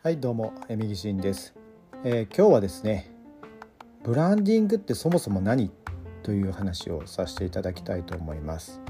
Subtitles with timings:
[0.00, 1.56] はいどうもえみぎしんです、
[2.04, 3.10] えー、今日はですね
[4.04, 5.72] ブランディングってそもそも何
[6.22, 8.80] という話をさせていただきたいと思います、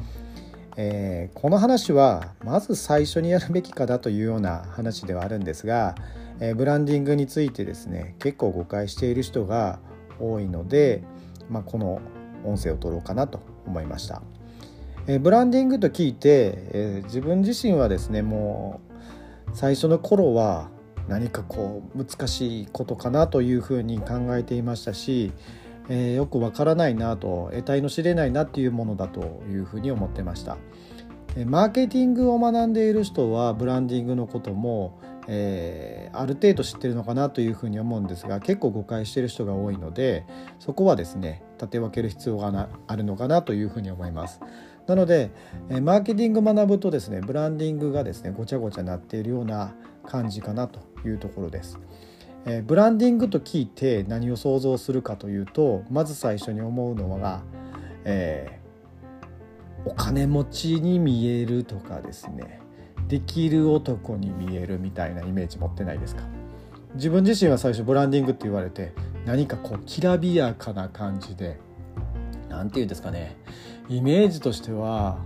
[0.76, 5.94] えー、この話はまず最初にやるべきかだというような話ではあるんですが、
[6.40, 9.78] えー、ブランディングについてですね結構誤解している人が
[10.20, 11.02] 多いので、
[11.48, 12.02] まあ、この
[12.44, 14.20] 音声を取ろうかなと思いました。
[15.06, 18.82] えブランディングと聞いて、え自分自身はですねも
[19.46, 20.68] う最初の頃は
[21.08, 25.32] 何かこう難しいことかなというふうに考えていましたし、
[25.88, 30.56] えー、よくわからないなと得体の知れないなっていうものだというふうに思ってました。
[31.46, 40.24] マーケティングを学んでいる人はブランディングのことも、えー、ある程度知ってるのかなというふうに思うんですが結構誤解してる人が多いので
[40.58, 44.40] そこはですね立て分ける必要があるのかなというふうに思います。
[44.88, 45.30] なので
[45.82, 51.78] マーケティング学ぶとですねブランディングがですねごちゃごちゃなっているような感じかなというところです。
[52.46, 57.42] えブランディングと聞いて何を想像するかというとまず最初に思うのは、
[58.04, 62.60] えー、お金持ちに見えるとかですね
[63.08, 66.22] できる男に見えるみたいなイメージ持ってないですか？
[66.94, 68.94] 自分自身は最初ブランディングって言われて
[69.26, 71.58] 何かこうきらびやかな感じで
[72.48, 73.36] 何て言うんですかね
[73.88, 75.18] イメージとしては、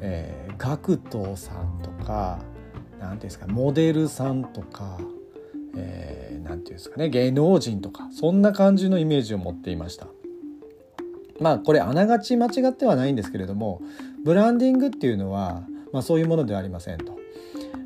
[0.00, 2.38] えー、ガクトさんとか
[2.98, 5.08] 何て言うんですかモデルさんとか何、
[5.76, 10.06] えー、て言うんですかね芸能人とかそんな感じのイメージを持っていました。
[11.40, 13.80] まあこれあながち間違ってはないんですけれども
[14.24, 17.18] ブランディングっていうのは、まあ、そういうものではありませんと。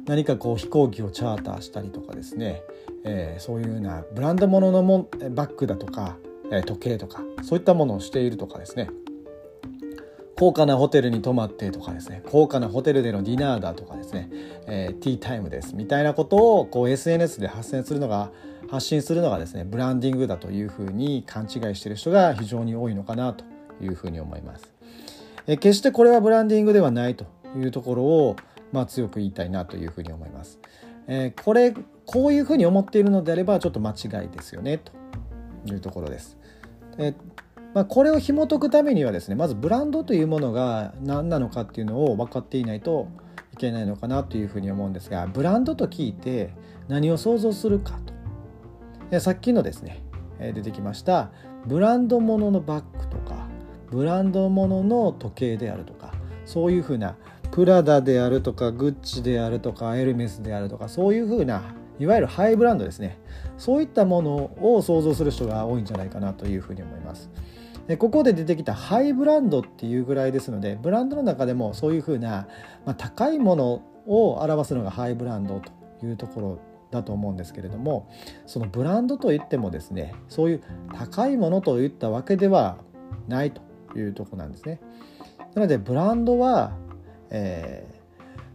[0.07, 2.63] 何かこう飛行機をチャーターしたりとかですね、
[3.05, 6.19] えー、そういうようなブランド物のもバッグだとか、
[6.51, 8.91] え時計とかそういったものをしているとかですね
[10.37, 14.29] 高価なホテルに泊まってとかですね高価なホテルでのディナーだとかですね、
[14.67, 18.31] えー、ティータイムですみたいなことをこう SNS で発信するのが
[18.69, 23.45] 発信するのがですねブランディングだというふうに勘違いしている人が非常に多いのかなと
[23.81, 24.73] いうふうに思います。
[25.47, 27.27] えー、決してこれはブランディングではないと
[27.57, 28.37] いうところを、
[28.73, 30.59] まあ、強く言いたいなというふうに思います。
[31.07, 31.75] えー、これ
[32.07, 34.93] こういうふうに思っているのであればちょっと間違いですよねと
[35.67, 36.37] いうところです。
[36.99, 37.15] えー
[37.75, 43.09] まあ、これを紐解くためにはですねまずブランドというものが何なのかっていうのを分かっていないと
[43.53, 46.55] いけないのかなというふうに思うんですがブランドと聞いて
[46.89, 47.99] 何を想像するか
[49.11, 50.03] とさっきのですね
[50.39, 51.31] 出てきました
[51.67, 53.47] ブランドもののバッグとか
[53.91, 56.13] ブランドものの時計であるとか
[56.47, 57.17] そういうふうな
[57.51, 61.63] プラダであるとかグッチであるとかエルメスであるとかそういうふうな
[62.01, 63.19] いわゆるハイブランドですね
[63.57, 67.31] そういったものを想像する人が多いんじゃないかなというふうに思います。
[67.87, 72.49] でここで出てきたハイブランドっていうぐらいですのでブランドの中でもそういうふうな、
[72.87, 76.59] まあ、高いものを表すのがハイブランドというところ
[76.91, 78.09] だと思うんですけれども
[78.47, 80.63] そのブランドといってもですねそういう
[80.95, 82.79] 高いものといったわけでは
[83.29, 83.61] ないと
[83.99, 84.81] いうとこなんですね。
[85.55, 86.73] なのでブランドは、
[87.31, 87.87] え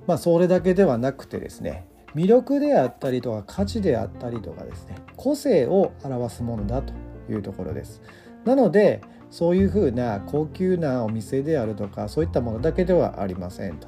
[0.06, 1.86] ー、まあ、それだけではなくてですね
[2.16, 6.94] 魅力であったりとか価値であったりとかですね個性を表すものだと
[7.30, 8.02] いうところです。
[8.46, 13.88] なのでそういうふうな高級なお店であるとかそういったものだけではありませんと。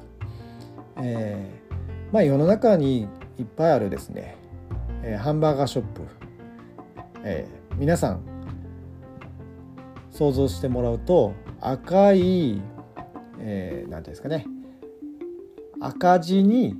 [0.98, 3.08] えー、まあ、世の中に
[3.38, 4.36] いっぱいあるですね、
[5.02, 6.02] えー、ハンバーガーショップ、
[7.24, 8.20] えー、皆さん
[10.10, 12.60] 想像してもらうと赤い
[13.38, 14.46] 何、えー、て言うんですかね。
[15.80, 16.76] 赤字に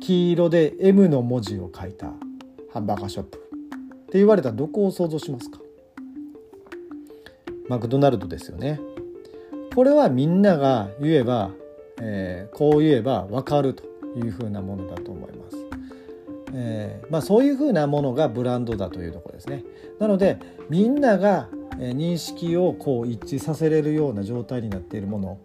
[0.00, 2.12] 黄色で M の文字を書いた
[2.72, 3.40] ハンバーガーショップっ
[4.10, 5.58] て言われたらどこを想像しますか？
[7.68, 8.80] マクドナルドですよね。
[9.74, 11.50] これはみんなが言えば、
[12.00, 13.84] えー、こう言えば分かると
[14.16, 15.56] いうふうなものだと思います。
[16.54, 19.64] えー、まあ、そういうふうなものがブランドだというとこですね。
[19.98, 20.38] なので
[20.70, 25.38] みんなが認識をこう一致させれるような状態になっているもの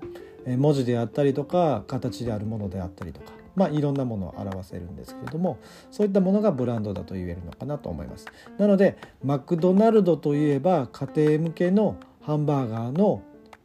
[0.57, 5.59] 文字であったりとか形であるものであったりとかまあ、いろんなものを表せるんですけれども
[5.91, 8.25] そういったものがブランドだと言えるのかなと思います
[8.57, 13.21] なのでマクドナルドといえば家庭向けのハンバーガーの、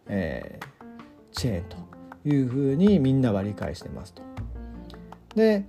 [0.08, 1.76] えー、チェーンと
[2.28, 4.22] いうふうにみんなは理解してますと。
[5.36, 5.64] で、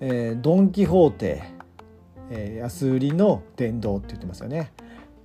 [0.00, 1.42] えー、ドン・キホーテ、
[2.30, 4.72] えー、安売りの殿堂って言ってますよね。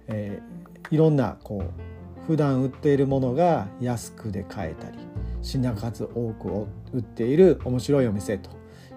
[0.07, 4.98] えー、いろんなこう普段売っているものが安くで買えたり
[5.44, 8.50] 品数多く売っている面白いお店と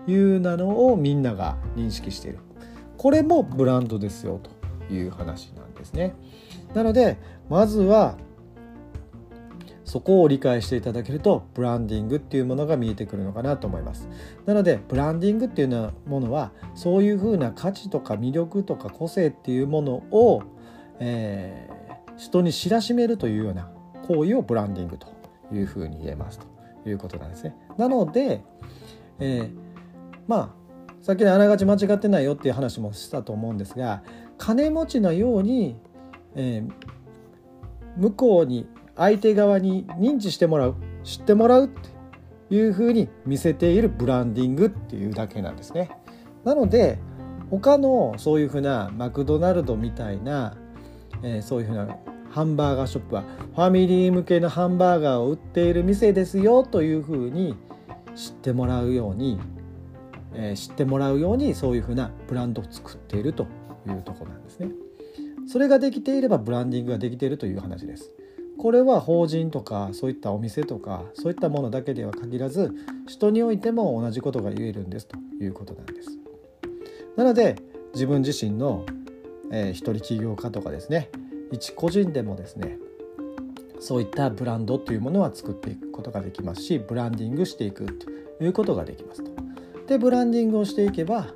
[0.07, 2.39] いうなのをみんなが認識している
[2.97, 6.15] これもブランドですよという話なんですね。
[6.75, 7.19] なので
[7.49, 8.17] まずは
[9.85, 14.09] そこを理解していただけるとブランディングっていうものが見えてくるのかなと思います。
[14.47, 20.43] なのでブランディングっていうのものはそういうふうな価値とか魅力とか個性っていうものを、
[21.01, 23.71] えー、人に知らしめるというような
[24.07, 25.07] 行為をブランディングと
[25.53, 26.55] いうふうに言えますと。
[26.89, 27.57] いうことなんですね。
[27.77, 28.43] なので、
[29.19, 29.55] えー、
[30.27, 30.49] まあ
[31.03, 34.03] さっきのあながち間違ってないよっていう話もしたと思うんですが
[34.39, 35.77] 金持ちのように、
[36.37, 36.73] えー、
[37.97, 38.67] 向こうに
[38.97, 45.91] 相手側に認知してもらう知ってもらうっていうふうに見せているブランディングっていうだけなんですね。
[46.45, 46.99] なので
[47.51, 50.57] 他のそういうふうなマクドナルドみたいな、
[51.23, 51.97] えー、そういうふうな
[52.31, 53.23] ハンバーガーショップは
[53.55, 57.57] ファミリー向けのハンバーガーを売っている店ですよというふうに
[58.17, 59.39] 知ってもらうように、
[60.35, 63.47] えー、知ってもらうようにそういうふうなブランドを作っていると
[63.87, 64.69] いうとこなんですね。
[65.47, 68.11] それができていればブランディングができているという話です。
[68.59, 72.73] これは法人とかそういったお店とかそういったものだけでは限らず
[73.07, 76.19] 人においても同じことが言えるんですということなんです。
[77.17, 77.57] なので
[77.93, 78.85] 自分自身の、
[79.51, 81.11] えー、一人起業家とかですね
[81.53, 82.79] 一個人でもですね
[83.81, 88.11] そういったブランドというものは作っていくことができますしブランディングしていくと
[88.43, 89.31] いうことができますと。
[89.87, 91.27] でブランディングをしていけば、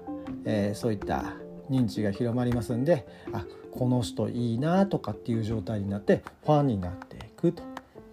[0.44, 1.34] えー、そういった
[1.68, 7.62] 認知が広まりますんであこの人いいなとかっていう状態になってファンになっていくと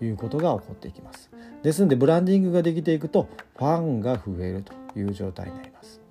[0.03, 1.29] いうことが起こっていきます。
[1.63, 6.01] ですのでブランディングができていくとファンが増えるという状態になります。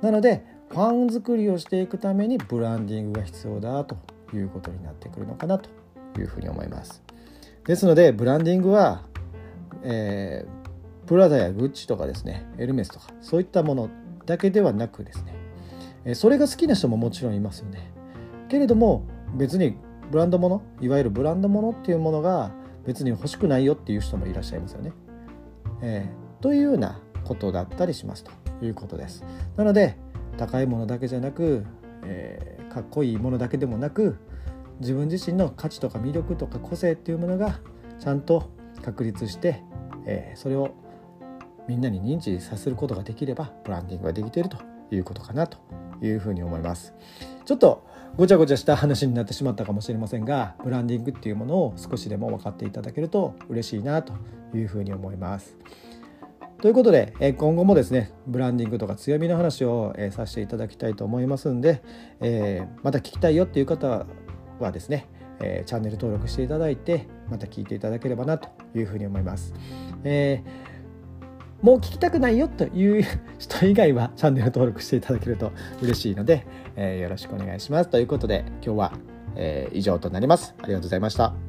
[0.00, 3.96] なのでファン作りをしていくためにブランディングが必要だと
[4.34, 5.70] いうことになってくるのかなと
[6.18, 7.02] いうふうに思います。
[7.66, 9.02] ですのでブランディングは、
[9.82, 13.90] えー、プラダやグッチとかですねエルメスとかそういったもの
[14.24, 15.24] だけではなくです
[16.04, 17.90] ねそれが好きな人ももちろんいますよね。
[18.48, 19.76] けれども別に
[20.10, 22.52] ブランドものいわゆるブランドものっていうものが
[22.84, 24.92] 別に欲しくないよっていう人もいらっしゃいますよね。
[25.82, 28.30] えー、というようなことだったりしますと
[28.64, 29.24] いうことです。
[29.56, 29.96] なので
[30.38, 31.66] 高いものだけじゃなく、
[32.04, 34.16] えー、かっこいいものだけでもなく
[34.80, 37.58] 自分自身の価値とか魅力とか個性っていうものが
[37.98, 38.50] ちゃんと
[38.82, 39.62] 確立して、
[40.06, 40.70] えー、それを
[41.66, 44.58] みんなに認知させることができればブランディングができていると
[44.90, 45.58] いうことかなと
[46.00, 46.94] いうふうに思います。
[47.46, 54.14] ちょっとごちゃごちゃした話になってしまったかもしれませんがブランディングっていうものを少しでも分かっていただけると嬉しいなと
[54.52, 55.56] いうふうに思います。
[56.60, 61.82] ということで今後もですねブランディングとか強みの話をさせていただきたいと思いますんで、
[62.20, 64.06] えまた聞きたいよっていう方
[64.58, 65.06] はですね
[65.38, 69.54] えチャンネル登録していただいてまた聞いていただければなというふうに思います。
[70.02, 70.75] えー
[71.66, 73.04] もう聞きたくないよという
[73.40, 75.50] 人以外はチャンネル登録していただけると
[75.82, 76.46] 嬉しいので、
[76.76, 77.90] えー、よろしくお願いします。
[77.90, 78.92] ということで今日は、
[79.34, 80.54] えー、以上となります。
[80.62, 81.45] ありがとうございました。